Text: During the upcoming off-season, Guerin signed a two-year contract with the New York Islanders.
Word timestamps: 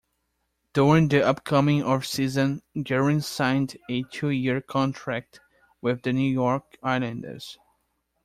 During 0.73 1.09
the 1.09 1.21
upcoming 1.23 1.83
off-season, 1.83 2.63
Guerin 2.81 3.21
signed 3.21 3.77
a 3.87 4.01
two-year 4.11 4.59
contract 4.61 5.39
with 5.79 6.01
the 6.01 6.11
New 6.11 6.31
York 6.33 6.75
Islanders. 6.81 7.59